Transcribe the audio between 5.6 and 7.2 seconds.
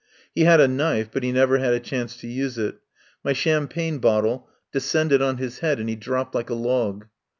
and he dropped like a log.